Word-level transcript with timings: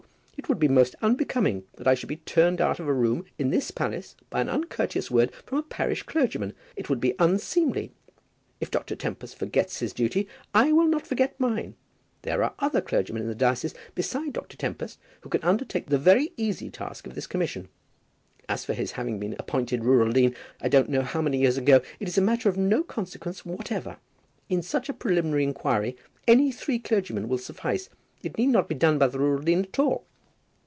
It 0.37 0.49
would 0.49 0.57
be 0.59 0.67
most 0.67 0.95
unbecoming 1.03 1.65
that 1.75 1.87
I 1.87 1.93
should 1.93 2.09
be 2.09 2.17
turned 2.17 2.59
out 2.59 2.79
of 2.79 2.87
a 2.87 2.93
room 2.93 3.25
in 3.37 3.51
this 3.51 3.69
palace 3.69 4.15
by 4.31 4.41
an 4.41 4.49
uncourteous 4.49 5.11
word 5.11 5.31
from 5.45 5.59
a 5.59 5.63
parish 5.63 6.01
clergyman. 6.03 6.53
It 6.75 6.89
would 6.89 6.99
be 6.99 7.13
unseemly. 7.19 7.91
If 8.59 8.71
Dr. 8.71 8.95
Tempest 8.95 9.37
forgets 9.37 9.79
his 9.79 9.93
duty, 9.93 10.27
I 10.53 10.71
will 10.71 10.87
not 10.87 11.05
forget 11.05 11.39
mine. 11.39 11.75
There 12.23 12.43
are 12.43 12.55
other 12.57 12.81
clergymen 12.81 13.21
in 13.21 13.27
the 13.29 13.35
diocese 13.35 13.75
besides 13.93 14.33
Dr. 14.33 14.57
Tempest 14.57 14.99
who 15.21 15.29
can 15.29 15.43
undertake 15.43 15.85
the 15.87 15.99
very 15.99 16.33
easy 16.37 16.71
task 16.71 17.05
of 17.05 17.13
this 17.13 17.27
commission. 17.27 17.69
As 18.49 18.65
for 18.65 18.73
his 18.73 18.93
having 18.93 19.19
been 19.19 19.35
appointed 19.37 19.85
rural 19.85 20.11
dean 20.11 20.35
I 20.59 20.69
don't 20.69 20.89
know 20.89 21.03
how 21.03 21.21
many 21.21 21.37
years 21.37 21.55
ago, 21.55 21.81
it 21.99 22.07
is 22.07 22.17
a 22.17 22.21
matter 22.21 22.49
of 22.49 22.57
no 22.57 22.81
consequence 22.83 23.45
whatever. 23.45 23.97
In 24.49 24.63
such 24.63 24.89
a 24.89 24.93
preliminary 24.93 25.43
inquiry 25.43 25.95
any 26.27 26.51
three 26.51 26.79
clergymen 26.79 27.29
will 27.29 27.37
suffice. 27.37 27.89
It 28.23 28.39
need 28.39 28.47
not 28.49 28.67
be 28.67 28.75
done 28.75 28.97
by 28.97 29.05
the 29.07 29.19
rural 29.19 29.43
dean 29.43 29.59
at 29.65 29.77
all." 29.79 30.07